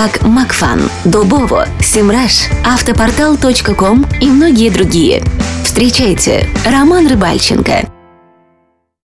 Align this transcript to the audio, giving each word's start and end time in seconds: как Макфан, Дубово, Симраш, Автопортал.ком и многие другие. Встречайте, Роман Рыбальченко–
как 0.00 0.22
Макфан, 0.22 0.80
Дубово, 1.04 1.68
Симраш, 1.78 2.48
Автопортал.ком 2.64 4.06
и 4.22 4.30
многие 4.30 4.70
другие. 4.70 5.22
Встречайте, 5.62 6.48
Роман 6.64 7.06
Рыбальченко– 7.06 7.86